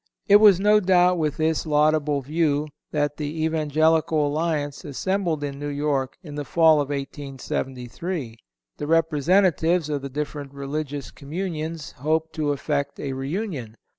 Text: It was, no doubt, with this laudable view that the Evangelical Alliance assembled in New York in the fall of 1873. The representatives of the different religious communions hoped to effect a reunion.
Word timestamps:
It 0.27 0.37
was, 0.37 0.59
no 0.59 0.79
doubt, 0.79 1.19
with 1.19 1.37
this 1.37 1.67
laudable 1.67 2.21
view 2.21 2.69
that 2.89 3.17
the 3.17 3.45
Evangelical 3.45 4.25
Alliance 4.25 4.83
assembled 4.83 5.43
in 5.43 5.59
New 5.59 5.67
York 5.69 6.17
in 6.23 6.33
the 6.33 6.43
fall 6.43 6.81
of 6.81 6.89
1873. 6.89 8.35
The 8.77 8.87
representatives 8.87 9.89
of 9.89 10.01
the 10.01 10.09
different 10.09 10.55
religious 10.55 11.11
communions 11.11 11.91
hoped 11.91 12.33
to 12.33 12.51
effect 12.51 12.99
a 12.99 13.13
reunion. 13.13 13.77